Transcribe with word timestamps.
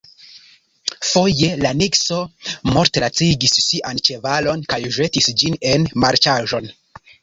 Foje 1.09 1.49
la 1.65 1.73
nikso 1.83 2.17
mortlacigis 2.71 3.55
sian 3.69 4.03
ĉevalon 4.11 4.69
kaj 4.75 4.85
ĵetis 5.01 5.35
ĝin 5.41 5.63
en 5.75 5.91
marĉaĵon. 6.07 6.73